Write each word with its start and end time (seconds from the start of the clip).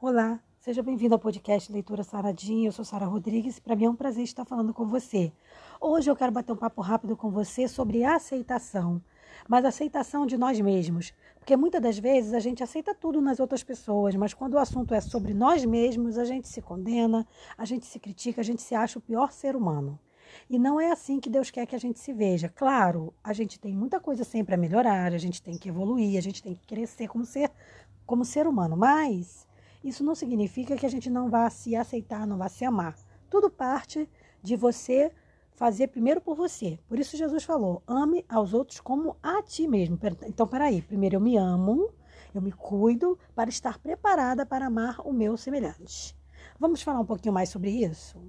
Olá, 0.00 0.38
seja 0.60 0.80
bem-vindo 0.80 1.16
ao 1.16 1.18
podcast 1.18 1.72
Leitura 1.72 2.04
Saradinha. 2.04 2.68
Eu 2.68 2.72
sou 2.72 2.84
Sara 2.84 3.04
Rodrigues 3.04 3.58
para 3.58 3.74
mim 3.74 3.86
é 3.86 3.90
um 3.90 3.96
prazer 3.96 4.22
estar 4.22 4.44
falando 4.44 4.72
com 4.72 4.86
você. 4.86 5.32
Hoje 5.80 6.08
eu 6.08 6.14
quero 6.14 6.30
bater 6.30 6.52
um 6.52 6.56
papo 6.56 6.80
rápido 6.80 7.16
com 7.16 7.32
você 7.32 7.66
sobre 7.66 8.04
aceitação, 8.04 9.02
mas 9.48 9.64
aceitação 9.64 10.24
de 10.24 10.38
nós 10.38 10.60
mesmos. 10.60 11.12
Porque 11.40 11.56
muitas 11.56 11.82
das 11.82 11.98
vezes 11.98 12.32
a 12.32 12.38
gente 12.38 12.62
aceita 12.62 12.94
tudo 12.94 13.20
nas 13.20 13.40
outras 13.40 13.64
pessoas, 13.64 14.14
mas 14.14 14.32
quando 14.32 14.54
o 14.54 14.58
assunto 14.58 14.94
é 14.94 15.00
sobre 15.00 15.34
nós 15.34 15.64
mesmos, 15.64 16.16
a 16.16 16.24
gente 16.24 16.46
se 16.46 16.62
condena, 16.62 17.26
a 17.56 17.64
gente 17.64 17.84
se 17.84 17.98
critica, 17.98 18.40
a 18.40 18.44
gente 18.44 18.62
se 18.62 18.76
acha 18.76 19.00
o 19.00 19.02
pior 19.02 19.32
ser 19.32 19.56
humano. 19.56 19.98
E 20.48 20.60
não 20.60 20.80
é 20.80 20.92
assim 20.92 21.18
que 21.18 21.28
Deus 21.28 21.50
quer 21.50 21.66
que 21.66 21.74
a 21.74 21.80
gente 21.80 21.98
se 21.98 22.12
veja. 22.12 22.48
Claro, 22.48 23.12
a 23.24 23.32
gente 23.32 23.58
tem 23.58 23.74
muita 23.74 23.98
coisa 23.98 24.22
sempre 24.22 24.54
a 24.54 24.58
melhorar, 24.58 25.12
a 25.12 25.18
gente 25.18 25.42
tem 25.42 25.58
que 25.58 25.68
evoluir, 25.68 26.16
a 26.16 26.22
gente 26.22 26.40
tem 26.40 26.54
que 26.54 26.64
crescer 26.68 27.08
como 27.08 27.24
ser, 27.24 27.50
como 28.06 28.24
ser 28.24 28.46
humano, 28.46 28.76
mas 28.76 29.47
isso 29.82 30.02
não 30.02 30.14
significa 30.14 30.76
que 30.76 30.86
a 30.86 30.88
gente 30.88 31.08
não 31.08 31.30
vá 31.30 31.48
se 31.50 31.76
aceitar, 31.76 32.26
não 32.26 32.38
vá 32.38 32.48
se 32.48 32.64
amar. 32.64 32.96
Tudo 33.30 33.50
parte 33.50 34.08
de 34.42 34.56
você 34.56 35.12
fazer 35.54 35.88
primeiro 35.88 36.20
por 36.20 36.36
você. 36.36 36.78
Por 36.88 36.98
isso 36.98 37.16
Jesus 37.16 37.44
falou: 37.44 37.82
ame 37.86 38.24
aos 38.28 38.54
outros 38.54 38.80
como 38.80 39.16
a 39.22 39.42
ti 39.42 39.66
mesmo. 39.66 39.98
Então, 40.26 40.46
peraí, 40.46 40.82
primeiro 40.82 41.16
eu 41.16 41.20
me 41.20 41.36
amo, 41.36 41.92
eu 42.34 42.40
me 42.40 42.52
cuido 42.52 43.18
para 43.34 43.50
estar 43.50 43.78
preparada 43.78 44.46
para 44.46 44.66
amar 44.66 45.00
o 45.04 45.12
meu 45.12 45.36
semelhante. 45.36 46.16
Vamos 46.58 46.82
falar 46.82 47.00
um 47.00 47.06
pouquinho 47.06 47.34
mais 47.34 47.48
sobre 47.48 47.70
isso? 47.70 48.20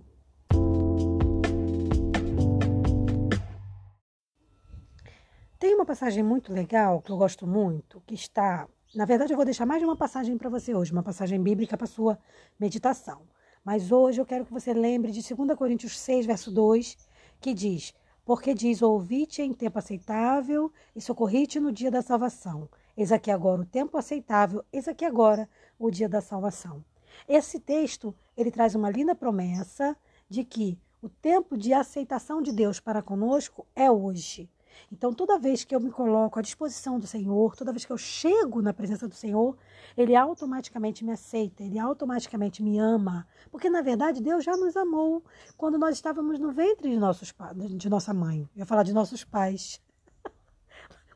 Tem 5.59 5.75
uma 5.75 5.85
passagem 5.85 6.23
muito 6.23 6.53
legal 6.53 7.01
que 7.01 7.11
eu 7.11 7.17
gosto 7.17 7.45
muito, 7.45 8.01
que 8.07 8.15
está 8.15 8.67
na 8.95 9.05
verdade, 9.05 9.31
eu 9.31 9.37
vou 9.37 9.45
deixar 9.45 9.67
mais 9.67 9.79
de 9.79 9.85
uma 9.85 9.95
passagem 9.95 10.35
para 10.35 10.49
você 10.49 10.73
hoje, 10.73 10.91
uma 10.91 11.03
passagem 11.03 11.41
bíblica 11.41 11.77
para 11.77 11.85
sua 11.85 12.17
meditação. 12.59 13.21
Mas 13.63 13.91
hoje 13.91 14.19
eu 14.19 14.25
quero 14.25 14.45
que 14.45 14.51
você 14.51 14.73
lembre 14.73 15.11
de 15.11 15.21
2 15.21 15.57
Coríntios 15.57 15.99
6, 15.99 16.25
verso 16.25 16.51
2, 16.51 16.97
que 17.39 17.53
diz: 17.53 17.93
Porque 18.25 18.53
diz: 18.53 18.81
Ouvi-te 18.81 19.43
em 19.43 19.53
tempo 19.53 19.77
aceitável 19.77 20.71
e 20.95 21.01
socorri-te 21.01 21.59
no 21.59 21.71
dia 21.71 21.91
da 21.91 22.01
salvação. 22.01 22.67
Eis 22.97 23.11
aqui 23.11 23.29
agora 23.29 23.61
o 23.61 23.65
tempo 23.65 23.95
aceitável, 23.95 24.63
eis 24.73 24.87
aqui 24.87 25.05
agora 25.05 25.47
o 25.77 25.91
dia 25.91 26.09
da 26.09 26.19
salvação. 26.19 26.83
Esse 27.27 27.59
texto, 27.59 28.15
ele 28.35 28.49
traz 28.49 28.73
uma 28.73 28.89
linda 28.89 29.13
promessa 29.13 29.95
de 30.27 30.43
que 30.43 30.79
o 31.01 31.09
tempo 31.09 31.55
de 31.55 31.73
aceitação 31.73 32.41
de 32.41 32.51
Deus 32.51 32.79
para 32.79 33.03
conosco 33.03 33.67
é 33.75 33.89
hoje. 33.91 34.49
Então, 34.91 35.13
toda 35.13 35.37
vez 35.37 35.63
que 35.63 35.75
eu 35.75 35.79
me 35.79 35.91
coloco 35.91 36.39
à 36.39 36.41
disposição 36.41 36.99
do 36.99 37.05
Senhor, 37.05 37.55
toda 37.55 37.71
vez 37.71 37.85
que 37.85 37.91
eu 37.91 37.97
chego 37.97 38.61
na 38.61 38.73
presença 38.73 39.07
do 39.07 39.15
Senhor, 39.15 39.57
Ele 39.97 40.15
automaticamente 40.15 41.03
me 41.03 41.11
aceita, 41.11 41.63
Ele 41.63 41.77
automaticamente 41.77 42.63
me 42.63 42.79
ama. 42.79 43.27
Porque, 43.51 43.69
na 43.69 43.81
verdade, 43.81 44.21
Deus 44.21 44.43
já 44.43 44.55
nos 44.57 44.75
amou 44.75 45.23
quando 45.57 45.77
nós 45.77 45.95
estávamos 45.95 46.39
no 46.39 46.51
ventre 46.51 46.89
de, 46.89 46.97
nossos, 46.97 47.33
de 47.75 47.89
nossa 47.89 48.13
mãe. 48.13 48.49
Eu 48.55 48.59
ia 48.59 48.65
falar 48.65 48.83
de 48.83 48.93
nossos 48.93 49.23
pais. 49.23 49.81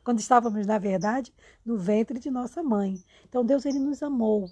quando 0.03 0.19
estávamos, 0.19 0.65
na 0.67 0.77
verdade, 0.77 1.33
no 1.65 1.77
ventre 1.77 2.19
de 2.19 2.29
nossa 2.29 2.61
mãe. 2.61 3.03
Então, 3.27 3.45
Deus, 3.45 3.65
Ele 3.65 3.79
nos 3.79 4.03
amou. 4.03 4.49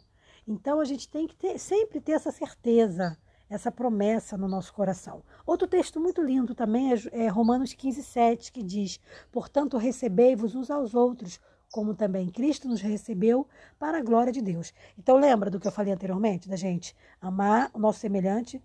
Então, 0.48 0.80
a 0.80 0.86
gente 0.86 1.08
tem 1.08 1.28
que 1.28 1.36
ter, 1.36 1.60
sempre 1.60 2.02
ter 2.02 2.14
essa 2.14 2.32
certeza 2.32 3.18
essa 3.52 3.70
promessa 3.70 4.38
no 4.38 4.48
nosso 4.48 4.74
coração. 4.74 5.22
Outro 5.46 5.68
texto 5.68 6.00
muito 6.00 6.22
lindo 6.22 6.56
também 6.56 6.94
é, 6.94 7.26
é 7.26 7.28
Romanos 7.28 7.74
15, 7.74 8.02
7, 8.02 8.52
que 8.52 8.64
diz: 8.64 8.98
Portanto, 9.30 9.78
recebei-vos 9.78 10.56
uns 10.56 10.72
aos 10.72 10.96
outros, 10.96 11.38
como 11.70 11.94
também 11.94 12.30
Cristo 12.30 12.70
nos 12.70 12.80
recebeu 12.80 13.46
para 13.78 13.98
a 13.98 14.02
glória 14.02 14.32
de 14.32 14.42
Deus. 14.42 14.74
Então, 14.98 15.18
lembra 15.18 15.50
do 15.50 15.60
que 15.60 15.68
eu 15.68 15.72
falei 15.72 15.94
anteriormente, 15.94 16.48
da 16.48 16.56
gente 16.56 16.96
amar 17.22 17.70
o 17.74 17.80
nosso 17.80 18.00
semelhante 18.00 18.64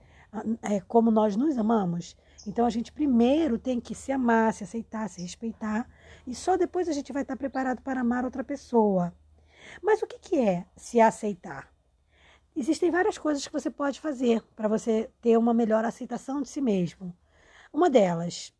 é, 0.62 0.80
como 0.80 1.10
nós 1.10 1.34
nos 1.34 1.58
amamos? 1.58 2.16
Então, 2.46 2.64
a 2.64 2.70
gente 2.70 2.92
primeiro 2.92 3.58
tem 3.58 3.80
que 3.80 3.94
se 3.94 4.12
amar, 4.12 4.54
se 4.54 4.62
aceitar, 4.62 5.08
se 5.08 5.20
respeitar, 5.20 5.88
e 6.24 6.32
só 6.32 6.56
depois 6.56 6.88
a 6.88 6.92
gente 6.92 7.12
vai 7.12 7.22
estar 7.22 7.36
preparado 7.36 7.82
para 7.82 8.02
amar 8.02 8.24
outra 8.24 8.44
pessoa. 8.44 9.12
Mas 9.82 10.00
o 10.00 10.06
que, 10.06 10.18
que 10.20 10.38
é 10.38 10.64
se 10.76 11.00
aceitar? 11.00 11.75
Existem 12.56 12.90
várias 12.90 13.18
coisas 13.18 13.46
que 13.46 13.52
você 13.52 13.70
pode 13.70 14.00
fazer 14.00 14.42
para 14.56 14.66
você 14.66 15.10
ter 15.20 15.36
uma 15.36 15.52
melhor 15.52 15.84
aceitação 15.84 16.40
de 16.40 16.48
si 16.48 16.62
mesmo. 16.62 17.14
Uma 17.70 17.90
delas, 17.90 18.54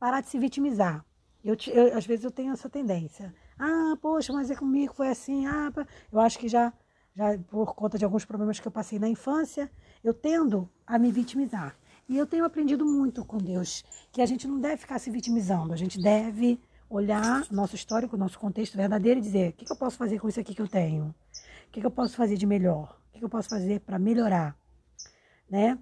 parar 0.00 0.20
de 0.20 0.28
se 0.28 0.36
vitimizar. 0.36 1.04
Eu, 1.44 1.56
eu, 1.68 1.96
às 1.96 2.04
vezes 2.04 2.24
eu 2.24 2.30
tenho 2.32 2.52
essa 2.52 2.68
tendência. 2.68 3.32
Ah, 3.56 3.96
poxa, 4.02 4.32
mas 4.32 4.50
é 4.50 4.56
comigo, 4.56 4.92
foi 4.92 5.08
assim. 5.08 5.46
Ah, 5.46 5.72
eu 6.10 6.18
acho 6.18 6.40
que 6.40 6.48
já, 6.48 6.72
já 7.14 7.38
por 7.48 7.72
conta 7.72 7.96
de 7.96 8.04
alguns 8.04 8.24
problemas 8.24 8.58
que 8.58 8.66
eu 8.66 8.72
passei 8.72 8.98
na 8.98 9.08
infância, 9.08 9.70
eu 10.02 10.12
tendo 10.12 10.68
a 10.84 10.98
me 10.98 11.12
vitimizar. 11.12 11.76
E 12.08 12.16
eu 12.16 12.26
tenho 12.26 12.44
aprendido 12.44 12.84
muito 12.84 13.24
com 13.24 13.38
Deus 13.38 13.84
que 14.10 14.20
a 14.20 14.26
gente 14.26 14.48
não 14.48 14.58
deve 14.58 14.78
ficar 14.78 14.98
se 14.98 15.08
vitimizando, 15.08 15.72
a 15.72 15.76
gente 15.76 16.00
deve 16.00 16.60
olhar 16.90 17.44
nosso 17.52 17.76
histórico, 17.76 18.16
nosso 18.16 18.40
contexto 18.40 18.76
verdadeiro 18.76 19.20
e 19.20 19.22
dizer: 19.22 19.50
o 19.50 19.52
que, 19.52 19.64
que 19.64 19.72
eu 19.72 19.76
posso 19.76 19.96
fazer 19.96 20.18
com 20.18 20.28
isso 20.28 20.40
aqui 20.40 20.52
que 20.52 20.62
eu 20.62 20.68
tenho? 20.68 21.14
O 21.68 21.70
que, 21.70 21.80
que 21.80 21.86
eu 21.86 21.90
posso 21.92 22.16
fazer 22.16 22.36
de 22.36 22.46
melhor? 22.46 23.00
Que 23.16 23.24
eu 23.24 23.28
posso 23.28 23.48
fazer 23.48 23.80
para 23.80 23.98
melhorar? 23.98 24.56
Né? 25.48 25.78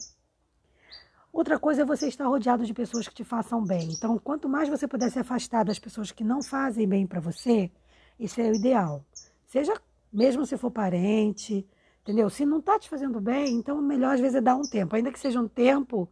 Outra 1.32 1.58
coisa 1.58 1.82
é 1.82 1.84
você 1.84 2.06
estar 2.06 2.26
rodeado 2.26 2.64
de 2.64 2.72
pessoas 2.72 3.08
que 3.08 3.14
te 3.14 3.24
façam 3.24 3.64
bem. 3.64 3.90
Então, 3.90 4.16
quanto 4.18 4.48
mais 4.48 4.68
você 4.68 4.86
puder 4.86 5.10
se 5.10 5.18
afastar 5.18 5.64
das 5.64 5.80
pessoas 5.80 6.12
que 6.12 6.22
não 6.22 6.42
fazem 6.42 6.86
bem 6.86 7.06
para 7.06 7.18
você, 7.18 7.72
isso 8.20 8.40
é 8.40 8.50
o 8.50 8.54
ideal. 8.54 9.04
Seja 9.44 9.74
mesmo 10.12 10.46
se 10.46 10.56
for 10.56 10.70
parente, 10.70 11.66
entendeu? 12.02 12.30
Se 12.30 12.46
não 12.46 12.60
está 12.60 12.78
te 12.78 12.88
fazendo 12.88 13.20
bem, 13.20 13.56
então 13.56 13.82
melhor 13.82 14.14
às 14.14 14.20
vezes 14.20 14.36
é 14.36 14.40
dar 14.40 14.54
um 14.54 14.62
tempo, 14.62 14.94
ainda 14.94 15.10
que 15.10 15.18
seja 15.18 15.40
um 15.40 15.48
tempo 15.48 16.08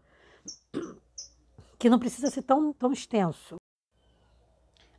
que 1.79 1.89
não 1.89 2.01
precisa 2.01 2.29
ser 2.29 2.43
tão, 2.43 2.73
tão 2.73 2.93
extenso. 2.93 3.57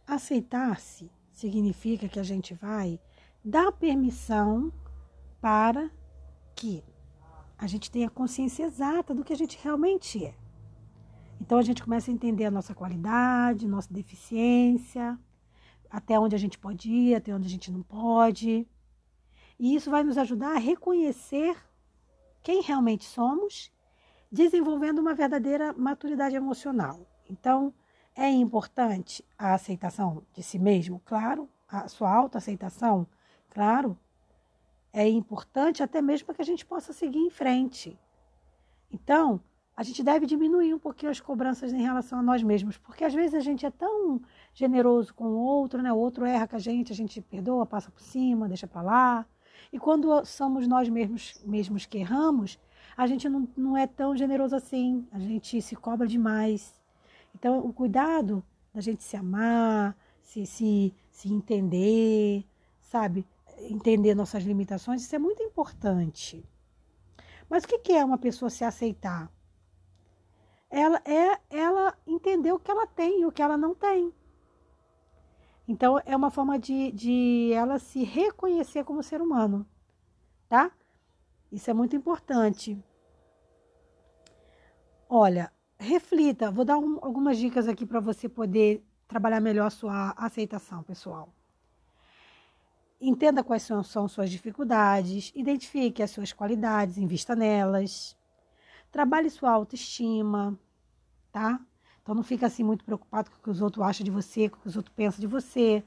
Aceitar-se 0.08 1.12
significa 1.34 2.08
que 2.08 2.20
a 2.20 2.24
gente 2.24 2.54
vai 2.54 2.98
dar 3.44 3.74
permissão 3.74 4.72
para 5.42 5.92
que 6.56 6.84
a 7.58 7.68
gente 7.68 7.90
tenha 7.90 8.10
consciência 8.10 8.64
exata 8.64 9.14
do 9.14 9.24
que 9.24 9.34
a 9.34 9.38
gente 9.38 9.58
realmente 9.62 10.26
é. 10.26 10.36
Então 11.40 11.58
a 11.58 11.62
gente 11.62 11.84
começa 11.84 12.10
a 12.10 12.14
entender 12.14 12.46
a 12.46 12.52
nossa 12.52 12.74
qualidade, 12.74 13.68
nossa 13.68 13.94
deficiência, 13.94 15.20
até 15.90 16.20
onde 16.20 16.36
a 16.36 16.40
gente 16.40 16.58
pode 16.58 16.92
ir, 16.92 17.16
até 17.16 17.34
onde 17.34 17.48
a 17.48 17.50
gente 17.50 17.72
não 17.72 17.84
pode. 17.84 18.68
E 19.60 19.76
isso 19.76 19.92
vai 19.92 20.04
nos 20.04 20.18
ajudar 20.18 20.56
a 20.56 20.60
reconhecer 20.60 21.56
quem 22.42 22.62
realmente 22.62 23.06
somos, 23.06 23.72
desenvolvendo 24.32 25.00
uma 25.00 25.14
verdadeira 25.14 25.74
maturidade 25.74 26.36
emocional. 26.36 27.08
Então, 27.30 27.74
é 28.16 28.30
importante 28.30 29.24
a 29.38 29.54
aceitação 29.54 30.24
de 30.34 30.44
si 30.44 30.60
mesmo, 30.60 31.02
claro, 31.06 31.50
a 31.68 31.88
sua 31.88 32.12
autoaceitação, 32.12 33.08
claro, 33.50 33.98
é 34.94 35.10
importante 35.10 35.82
até 35.82 36.02
mesmo 36.02 36.28
para 36.28 36.36
que 36.36 36.42
a 36.44 36.46
gente 36.46 36.66
possa 36.66 36.94
seguir 36.94 37.20
em 37.20 37.32
frente. 37.32 38.00
Então, 38.92 39.42
a 39.76 39.82
gente 39.82 40.04
deve 40.04 40.28
diminuir 40.28 40.72
um 40.72 40.80
pouquinho 40.80 41.12
as 41.12 41.20
cobranças 41.20 41.74
em 41.74 41.82
relação 41.82 42.20
a 42.20 42.22
nós 42.22 42.44
mesmos, 42.44 42.78
porque 42.78 43.04
às 43.04 43.14
vezes 43.14 43.34
a 43.34 43.40
gente 43.40 43.66
é 43.66 43.72
tão 43.72 44.22
generoso 44.54 45.12
com 45.16 45.26
o 45.26 45.40
outro, 45.40 45.82
né? 45.82 45.92
O 45.92 45.98
outro 45.98 46.26
erra 46.26 46.48
com 46.48 46.56
a 46.56 46.60
gente, 46.60 46.94
a 46.94 46.96
gente 46.96 47.20
perdoa, 47.20 47.66
passa 47.66 47.90
por 47.90 48.02
cima, 48.02 48.48
deixa 48.48 48.68
para 48.68 48.84
lá. 48.84 49.26
E 49.72 49.80
quando 49.80 50.24
somos 50.26 50.68
nós 50.68 50.88
mesmos, 50.88 51.42
mesmos 51.44 51.88
que 51.88 51.98
erramos, 51.98 52.60
a 52.96 53.08
gente 53.08 53.28
não, 53.28 53.48
não 53.58 53.76
é 53.76 53.88
tão 53.88 54.16
generoso 54.16 54.56
assim, 54.56 55.08
a 55.12 55.18
gente 55.18 55.60
se 55.60 55.76
cobra 55.76 56.06
demais. 56.06 56.80
Então, 57.34 57.58
o 57.58 57.74
cuidado 57.74 58.44
da 58.72 58.80
gente 58.80 59.04
se 59.04 59.18
amar, 59.18 59.98
se, 60.22 60.46
se, 60.46 60.94
se 61.10 61.34
entender, 61.34 62.46
sabe? 62.80 63.26
Entender 63.72 64.16
nossas 64.16 64.44
limitações, 64.44 65.02
isso 65.02 65.16
é 65.16 65.20
muito 65.20 65.42
importante. 65.44 66.44
Mas 67.50 67.64
o 67.64 67.68
que 67.68 67.94
é 67.94 68.04
uma 68.04 68.18
pessoa 68.18 68.50
se 68.50 68.64
aceitar? 68.64 69.32
Ela 70.70 71.02
é 71.06 71.40
ela 71.50 71.96
entender 72.08 72.52
o 72.52 72.60
que 72.60 72.72
ela 72.72 72.88
tem 72.88 73.22
e 73.22 73.26
o 73.26 73.32
que 73.32 73.42
ela 73.42 73.58
não 73.58 73.76
tem. 73.76 74.12
Então 75.68 76.00
é 76.06 76.16
uma 76.16 76.32
forma 76.32 76.58
de, 76.58 76.92
de 76.92 77.52
ela 77.54 77.80
se 77.80 78.04
reconhecer 78.04 78.84
como 78.84 79.04
ser 79.04 79.22
humano, 79.22 79.66
tá? 80.50 80.72
Isso 81.52 81.70
é 81.70 81.74
muito 81.74 81.96
importante. 81.96 82.84
Olha, 85.08 85.54
reflita. 85.78 86.50
Vou 86.50 86.66
dar 86.66 86.78
um, 86.80 86.98
algumas 87.02 87.38
dicas 87.38 87.68
aqui 87.68 87.86
para 87.86 88.00
você 88.00 88.28
poder 88.28 88.84
trabalhar 89.08 89.40
melhor 89.40 89.68
a 89.68 89.70
sua 89.70 90.12
aceitação, 90.18 90.82
pessoal. 90.82 91.32
Entenda 93.06 93.44
quais 93.44 93.64
são, 93.64 93.84
são 93.84 94.08
suas 94.08 94.30
dificuldades, 94.30 95.34
identifique 95.36 96.02
as 96.02 96.10
suas 96.10 96.32
qualidades, 96.32 96.98
invista 96.98 97.36
nelas. 97.36 98.16
Trabalhe 98.94 99.30
sua 99.30 99.52
autoestima, 99.52 100.58
tá? 101.30 101.60
Então 102.02 102.16
não 102.16 102.24
fica 102.24 102.48
assim 102.48 102.64
muito 102.64 102.86
preocupado 102.86 103.30
com 103.30 103.36
o 103.36 103.42
que 103.42 103.50
os 103.50 103.62
outros 103.62 103.86
acham 103.86 104.06
de 104.06 104.10
você, 104.10 104.48
com 104.48 104.56
o 104.56 104.62
que 104.62 104.70
os 104.70 104.78
outros 104.78 104.96
pensam 104.96 105.20
de 105.20 105.28
você. 105.28 105.84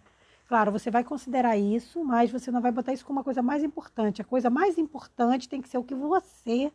Claro, 0.47 0.71
você 0.71 0.91
vai 0.91 1.03
considerar 1.03 1.57
isso, 1.57 2.05
mas 2.05 2.31
você 2.31 2.51
não 2.51 2.61
vai 2.61 2.71
botar 2.71 2.93
isso 2.93 3.07
como 3.07 3.19
uma 3.19 3.25
coisa 3.25 3.41
mais 3.41 3.65
importante. 3.65 4.21
A 4.21 4.25
coisa 4.25 4.51
mais 4.51 4.77
importante 4.77 5.49
tem 5.49 5.63
que 5.63 5.71
ser 5.71 5.79
o 5.79 5.85
que 5.85 5.95
você 5.95 6.71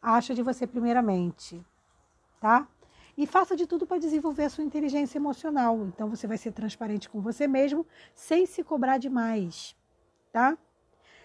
acha 0.00 0.32
de 0.32 0.44
você 0.44 0.64
primeiramente, 0.64 1.60
tá? 2.40 2.68
E 3.16 3.26
faça 3.26 3.54
de 3.54 3.66
tudo 3.66 3.86
para 3.86 3.98
desenvolver 3.98 4.44
a 4.44 4.50
sua 4.50 4.64
inteligência 4.64 5.18
emocional. 5.18 5.86
Então 5.86 6.08
você 6.08 6.26
vai 6.26 6.38
ser 6.38 6.52
transparente 6.52 7.08
com 7.08 7.20
você 7.20 7.46
mesmo, 7.46 7.86
sem 8.14 8.46
se 8.46 8.64
cobrar 8.64 8.98
demais, 8.98 9.76
tá? 10.32 10.56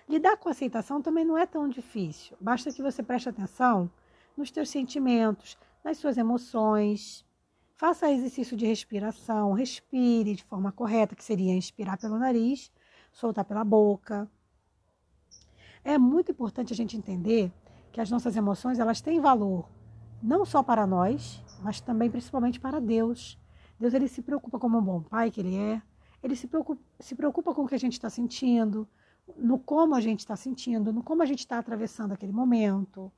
Lidar 0.07 0.37
com 0.37 0.49
aceitação 0.49 1.01
também 1.01 1.25
não 1.25 1.37
é 1.37 1.45
tão 1.45 1.67
difícil. 1.67 2.35
Basta 2.39 2.71
que 2.71 2.81
você 2.81 3.01
preste 3.01 3.29
atenção 3.29 3.89
nos 4.35 4.49
seus 4.49 4.69
sentimentos, 4.69 5.57
nas 5.83 5.97
suas 5.97 6.17
emoções, 6.17 7.25
Faça 7.77 8.11
exercício 8.11 8.57
de 8.57 8.65
respiração, 8.65 9.53
respire 9.53 10.33
de 10.33 10.43
forma 10.43 10.71
correta, 10.71 11.15
que 11.15 11.23
seria 11.23 11.53
inspirar 11.53 11.95
pelo 11.95 12.17
nariz, 12.17 12.71
soltar 13.11 13.45
pela 13.45 13.63
boca. 13.63 14.27
É 15.83 15.95
muito 15.95 16.31
importante 16.31 16.73
a 16.73 16.75
gente 16.75 16.97
entender 16.97 17.51
que 17.91 18.01
as 18.01 18.09
nossas 18.09 18.35
emoções 18.35 18.79
elas 18.79 18.99
têm 18.99 19.21
valor 19.21 19.69
não 20.23 20.43
só 20.43 20.63
para 20.63 20.87
nós, 20.87 21.43
mas 21.62 21.81
também 21.81 22.09
principalmente 22.09 22.59
para 22.59 22.80
Deus. 22.80 23.39
Deus 23.80 23.94
ele 23.94 24.07
se 24.07 24.21
preocupa 24.21 24.59
como 24.59 24.77
um 24.77 24.81
bom 24.81 25.01
pai 25.01 25.31
que 25.31 25.42
ele 25.42 25.56
é. 25.56 25.81
Ele 26.21 26.36
se 26.36 26.48
preocupa, 26.48 26.81
se 27.00 27.15
preocupa 27.15 27.54
com 27.54 27.63
o 27.63 27.68
que 27.68 27.75
a 27.75 27.80
gente 27.80 27.94
está 27.94 28.09
sentindo, 28.09 28.88
no 29.36 29.59
como 29.59 29.94
a 29.95 30.01
gente 30.01 30.19
está 30.19 30.36
sentindo, 30.36 30.92
no 30.92 31.04
como 31.04 31.21
a 31.21 31.25
gente 31.25 31.39
está 31.39 31.59
atravessando 31.59 32.13
aquele 32.13 32.31
momento. 32.31 33.12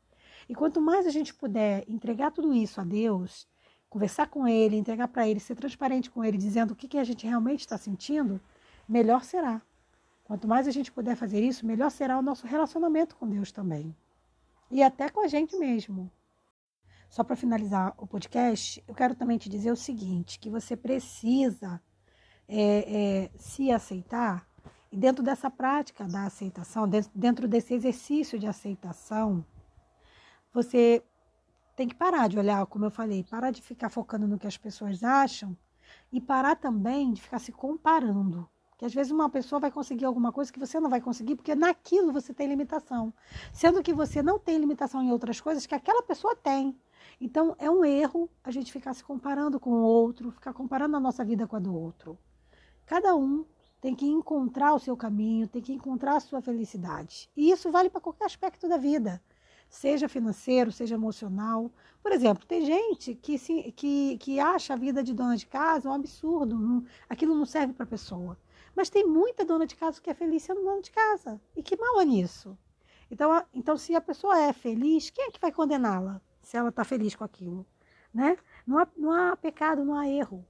E 0.47 0.55
quanto 0.55 0.81
mais 0.81 1.05
a 1.05 1.11
gente 1.11 1.33
puder 1.33 1.85
entregar 1.87 2.31
tudo 2.31 2.53
isso 2.53 2.81
a 2.81 2.83
Deus, 2.83 3.47
conversar 3.89 4.27
com 4.27 4.47
ele, 4.47 4.75
entregar 4.75 5.07
para 5.07 5.27
ele, 5.27 5.39
ser 5.39 5.55
transparente 5.55 6.09
com 6.09 6.23
ele, 6.23 6.37
dizendo 6.37 6.71
o 6.71 6.75
que, 6.75 6.87
que 6.87 6.97
a 6.97 7.03
gente 7.03 7.25
realmente 7.25 7.61
está 7.61 7.77
sentindo, 7.77 8.41
melhor 8.87 9.23
será. 9.23 9.61
Quanto 10.23 10.47
mais 10.47 10.67
a 10.67 10.71
gente 10.71 10.91
puder 10.91 11.15
fazer 11.15 11.43
isso, 11.43 11.65
melhor 11.65 11.89
será 11.89 12.17
o 12.17 12.21
nosso 12.21 12.45
relacionamento 12.45 13.15
com 13.15 13.27
Deus 13.27 13.51
também. 13.51 13.95
E 14.69 14.83
até 14.83 15.09
com 15.09 15.21
a 15.21 15.27
gente 15.27 15.57
mesmo. 15.57 16.11
Só 17.09 17.23
para 17.23 17.35
finalizar 17.35 17.93
o 17.97 18.05
podcast, 18.05 18.83
eu 18.87 18.93
quero 18.93 19.15
também 19.15 19.37
te 19.37 19.49
dizer 19.49 19.71
o 19.71 19.75
seguinte: 19.75 20.39
que 20.39 20.49
você 20.49 20.77
precisa 20.77 21.81
é, 22.47 23.23
é, 23.25 23.31
se 23.35 23.71
aceitar, 23.71 24.47
e 24.91 24.97
dentro 24.97 25.23
dessa 25.23 25.49
prática 25.49 26.05
da 26.05 26.25
aceitação, 26.25 26.87
dentro 27.13 27.47
desse 27.47 27.73
exercício 27.73 28.37
de 28.37 28.47
aceitação, 28.47 29.43
você 30.53 31.03
tem 31.75 31.87
que 31.87 31.95
parar 31.95 32.27
de 32.27 32.37
olhar, 32.37 32.65
como 32.67 32.85
eu 32.85 32.91
falei, 32.91 33.23
parar 33.23 33.51
de 33.51 33.61
ficar 33.61 33.89
focando 33.89 34.27
no 34.27 34.37
que 34.37 34.47
as 34.47 34.57
pessoas 34.57 35.03
acham 35.03 35.57
e 36.11 36.19
parar 36.21 36.55
também 36.55 37.13
de 37.13 37.21
ficar 37.21 37.39
se 37.39 37.51
comparando. 37.51 38.49
Que 38.79 38.85
às 38.85 38.93
vezes 38.93 39.11
uma 39.11 39.29
pessoa 39.29 39.59
vai 39.59 39.69
conseguir 39.69 40.05
alguma 40.05 40.31
coisa 40.31 40.53
que 40.53 40.57
você 40.57 40.79
não 40.79 40.89
vai 40.89 41.01
conseguir, 41.01 41.35
porque 41.35 41.53
naquilo 41.53 42.13
você 42.13 42.33
tem 42.33 42.47
limitação. 42.47 43.13
Sendo 43.51 43.83
que 43.83 43.93
você 43.93 44.23
não 44.23 44.39
tem 44.39 44.57
limitação 44.57 45.03
em 45.03 45.11
outras 45.11 45.41
coisas 45.41 45.65
que 45.65 45.75
aquela 45.75 46.01
pessoa 46.01 46.33
tem. 46.33 46.79
Então 47.19 47.53
é 47.59 47.69
um 47.69 47.83
erro 47.83 48.29
a 48.41 48.49
gente 48.51 48.71
ficar 48.71 48.93
se 48.93 49.03
comparando 49.03 49.59
com 49.59 49.71
o 49.71 49.83
outro, 49.83 50.31
ficar 50.31 50.53
comparando 50.53 50.95
a 50.95 50.99
nossa 50.99 51.25
vida 51.25 51.45
com 51.45 51.57
a 51.57 51.59
do 51.59 51.75
outro. 51.75 52.17
Cada 52.85 53.13
um 53.13 53.45
tem 53.81 53.93
que 53.93 54.05
encontrar 54.05 54.73
o 54.73 54.79
seu 54.79 54.95
caminho, 54.95 55.45
tem 55.45 55.61
que 55.61 55.73
encontrar 55.73 56.15
a 56.15 56.21
sua 56.21 56.41
felicidade. 56.41 57.29
E 57.35 57.51
isso 57.51 57.69
vale 57.69 57.89
para 57.89 57.99
qualquer 57.99 58.27
aspecto 58.27 58.69
da 58.69 58.77
vida 58.77 59.21
seja 59.69 60.09
financeiro, 60.09 60.71
seja 60.71 60.95
emocional. 60.95 61.69
Por 62.01 62.11
exemplo, 62.11 62.45
tem 62.45 62.65
gente 62.65 63.13
que, 63.13 63.37
se, 63.37 63.71
que, 63.73 64.17
que 64.17 64.39
acha 64.39 64.73
a 64.73 64.77
vida 64.77 65.03
de 65.03 65.13
dona 65.13 65.37
de 65.37 65.45
casa 65.45 65.89
um 65.89 65.93
absurdo, 65.93 66.57
não, 66.57 66.83
aquilo 67.09 67.35
não 67.35 67.45
serve 67.45 67.73
para 67.73 67.83
a 67.83 67.87
pessoa. 67.87 68.37
Mas 68.75 68.89
tem 68.89 69.05
muita 69.05 69.45
dona 69.45 69.65
de 69.65 69.75
casa 69.75 70.01
que 70.01 70.09
é 70.09 70.13
feliz 70.13 70.43
sendo 70.43 70.63
dona 70.63 70.81
de 70.81 70.91
casa. 70.91 71.41
E 71.55 71.63
que 71.63 71.75
mal 71.75 72.01
é 72.01 72.05
nisso? 72.05 72.57
Então, 73.11 73.43
então 73.53 73.77
se 73.77 73.95
a 73.95 74.01
pessoa 74.01 74.39
é 74.39 74.53
feliz, 74.53 75.09
quem 75.09 75.25
é 75.25 75.31
que 75.31 75.39
vai 75.39 75.51
condená-la 75.51 76.21
se 76.41 76.57
ela 76.57 76.69
está 76.69 76.83
feliz 76.83 77.15
com 77.15 77.23
aquilo? 77.23 77.65
Né? 78.13 78.37
Não, 78.65 78.77
há, 78.79 78.87
não 78.95 79.11
há 79.11 79.35
pecado, 79.35 79.83
não 79.83 79.95
há 79.95 80.07
erro. 80.07 80.45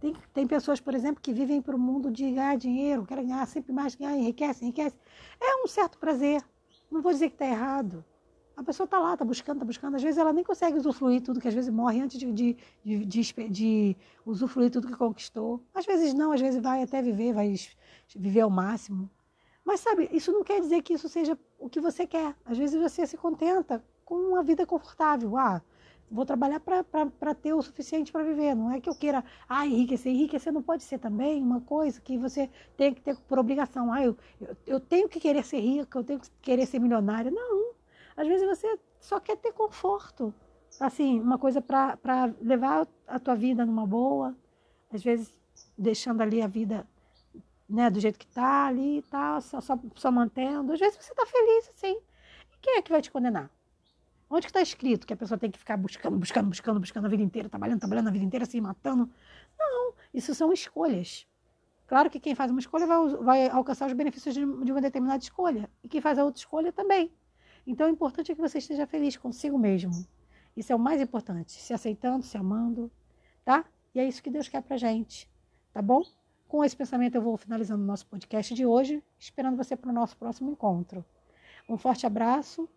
Tem, 0.00 0.14
tem 0.34 0.46
pessoas, 0.46 0.80
por 0.80 0.94
exemplo, 0.94 1.22
que 1.22 1.32
vivem 1.32 1.62
para 1.62 1.74
o 1.74 1.78
mundo 1.78 2.10
de 2.10 2.30
ganhar 2.30 2.56
dinheiro, 2.56 3.06
querem 3.06 3.26
ganhar 3.26 3.46
sempre 3.46 3.72
mais, 3.72 3.94
ganhar, 3.94 4.16
enriquece, 4.16 4.64
enriquece. 4.64 4.96
É 5.40 5.56
um 5.62 5.66
certo 5.66 5.98
prazer. 5.98 6.44
Não 6.90 7.00
vou 7.00 7.12
dizer 7.12 7.28
que 7.30 7.36
está 7.36 7.46
errado. 7.46 8.04
A 8.56 8.62
pessoa 8.62 8.84
está 8.84 8.98
lá, 8.98 9.14
está 9.14 9.24
buscando, 9.24 9.56
está 9.56 9.64
buscando. 9.64 9.96
Às 9.96 10.02
vezes 10.02 10.18
ela 10.18 10.32
nem 10.32 10.44
consegue 10.44 10.78
usufruir 10.78 11.20
tudo, 11.22 11.40
que 11.40 11.48
às 11.48 11.54
vezes 11.54 11.70
morre 11.70 12.00
antes 12.00 12.18
de, 12.18 12.32
de, 12.32 12.56
de, 12.84 13.48
de, 13.50 13.96
usufruir 14.24 14.70
tudo 14.70 14.86
que 14.86 14.96
conquistou. 14.96 15.60
Às 15.74 15.84
vezes 15.84 16.14
não, 16.14 16.30
às 16.30 16.40
vezes 16.40 16.62
vai 16.62 16.82
até 16.82 17.02
viver, 17.02 17.32
vai 17.32 17.54
viver 18.14 18.40
ao 18.40 18.50
máximo. 18.50 19.10
Mas 19.64 19.80
sabe, 19.80 20.08
isso 20.12 20.30
não 20.30 20.44
quer 20.44 20.60
dizer 20.60 20.82
que 20.82 20.92
isso 20.92 21.08
seja 21.08 21.38
o 21.58 21.68
que 21.68 21.80
você 21.80 22.06
quer. 22.06 22.36
Às 22.44 22.56
vezes 22.56 22.80
você 22.80 23.06
se 23.06 23.16
contenta 23.16 23.82
com 24.04 24.14
uma 24.14 24.42
vida 24.42 24.66
confortável. 24.66 25.36
Ah, 25.36 25.60
vou 26.10 26.24
trabalhar 26.24 26.60
para 26.60 27.34
ter 27.34 27.54
o 27.54 27.62
suficiente 27.62 28.12
para 28.12 28.22
viver. 28.22 28.54
Não 28.54 28.70
é 28.70 28.80
que 28.80 28.88
eu 28.88 28.94
queira 28.94 29.24
ah, 29.48 29.66
enriquecer. 29.66 30.12
Enriquecer 30.12 30.52
não 30.52 30.62
pode 30.62 30.84
ser 30.84 30.98
também 30.98 31.42
uma 31.42 31.60
coisa 31.60 32.00
que 32.00 32.16
você 32.18 32.48
tem 32.76 32.94
que 32.94 33.00
ter 33.00 33.16
por 33.16 33.38
obrigação. 33.38 33.92
Ah, 33.92 34.04
eu, 34.04 34.16
eu, 34.40 34.56
eu 34.66 34.80
tenho 34.80 35.08
que 35.08 35.18
querer 35.18 35.44
ser 35.44 35.60
rico, 35.60 35.98
eu 35.98 36.04
tenho 36.04 36.20
que 36.20 36.30
querer 36.42 36.66
ser 36.66 36.78
milionário. 36.78 37.32
Não, 37.32 37.73
às 38.16 38.26
vezes 38.26 38.46
você 38.46 38.78
só 39.00 39.20
quer 39.20 39.36
ter 39.36 39.52
conforto. 39.52 40.34
Assim, 40.80 41.20
uma 41.20 41.38
coisa 41.38 41.60
para 41.60 42.34
levar 42.40 42.86
a 43.06 43.18
tua 43.18 43.34
vida 43.34 43.64
numa 43.64 43.86
boa. 43.86 44.36
Às 44.92 45.02
vezes 45.02 45.34
deixando 45.76 46.20
ali 46.20 46.42
a 46.42 46.46
vida 46.46 46.86
né, 47.68 47.90
do 47.90 48.00
jeito 48.00 48.18
que 48.18 48.26
está 48.26 48.66
ali 48.66 48.98
e 48.98 49.02
tal, 49.02 49.40
só, 49.40 49.60
só, 49.60 50.10
mantendo. 50.10 50.72
Às 50.72 50.80
vezes 50.80 50.96
você 50.96 51.12
está 51.12 51.26
feliz 51.26 51.70
assim. 51.70 51.96
E 52.52 52.58
quem 52.60 52.76
é 52.76 52.82
que 52.82 52.90
vai 52.90 53.02
te 53.02 53.10
condenar? 53.10 53.50
Onde 54.28 54.46
que 54.46 54.50
está 54.50 54.62
escrito 54.62 55.06
que 55.06 55.12
a 55.12 55.16
pessoa 55.16 55.38
tem 55.38 55.50
que 55.50 55.58
ficar 55.58 55.76
buscando, 55.76 56.16
buscando, 56.16 56.48
buscando, 56.48 56.80
buscando 56.80 57.06
a 57.06 57.08
vida 57.08 57.22
inteira, 57.22 57.48
trabalhando, 57.48 57.80
trabalhando 57.80 58.08
a 58.08 58.10
vida 58.10 58.24
inteira, 58.24 58.46
se 58.46 58.60
matando? 58.60 59.08
Não, 59.58 59.94
isso 60.12 60.34
são 60.34 60.52
escolhas. 60.52 61.26
Claro 61.86 62.08
que 62.08 62.18
quem 62.18 62.34
faz 62.34 62.50
uma 62.50 62.60
escolha 62.60 62.86
vai, 62.86 63.08
vai 63.16 63.48
alcançar 63.48 63.86
os 63.86 63.92
benefícios 63.92 64.34
de, 64.34 64.40
de 64.40 64.72
uma 64.72 64.80
determinada 64.80 65.22
escolha. 65.22 65.70
E 65.82 65.88
quem 65.88 66.00
faz 66.00 66.18
a 66.18 66.24
outra 66.24 66.40
escolha 66.40 66.72
também. 66.72 67.12
Então, 67.66 67.86
o 67.86 67.90
importante 67.90 68.30
é 68.30 68.34
que 68.34 68.40
você 68.40 68.58
esteja 68.58 68.86
feliz 68.86 69.16
consigo 69.16 69.58
mesmo. 69.58 70.06
Isso 70.56 70.72
é 70.72 70.76
o 70.76 70.78
mais 70.78 71.00
importante. 71.00 71.52
Se 71.52 71.72
aceitando, 71.72 72.24
se 72.24 72.36
amando, 72.36 72.90
tá? 73.44 73.64
E 73.94 74.00
é 74.00 74.06
isso 74.06 74.22
que 74.22 74.30
Deus 74.30 74.48
quer 74.48 74.62
pra 74.62 74.76
gente, 74.76 75.30
tá 75.72 75.80
bom? 75.80 76.02
Com 76.48 76.64
esse 76.64 76.76
pensamento, 76.76 77.14
eu 77.14 77.22
vou 77.22 77.36
finalizando 77.36 77.82
o 77.82 77.86
nosso 77.86 78.06
podcast 78.06 78.54
de 78.54 78.66
hoje, 78.66 79.02
esperando 79.18 79.56
você 79.56 79.76
para 79.76 79.90
o 79.90 79.92
nosso 79.92 80.16
próximo 80.16 80.50
encontro. 80.50 81.04
Um 81.68 81.76
forte 81.76 82.06
abraço 82.06 82.68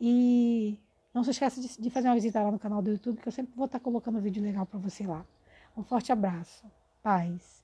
e 0.00 0.78
não 1.12 1.24
se 1.24 1.30
esqueça 1.30 1.60
de, 1.60 1.80
de 1.80 1.90
fazer 1.90 2.08
uma 2.08 2.14
visita 2.14 2.42
lá 2.42 2.50
no 2.50 2.58
canal 2.58 2.82
do 2.82 2.90
YouTube, 2.90 3.20
que 3.20 3.28
eu 3.28 3.32
sempre 3.32 3.54
vou 3.56 3.66
estar 3.66 3.80
colocando 3.80 4.20
vídeo 4.20 4.42
legal 4.42 4.66
para 4.66 4.78
você 4.78 5.06
lá. 5.06 5.24
Um 5.76 5.82
forte 5.82 6.12
abraço. 6.12 6.64
Paz. 7.02 7.63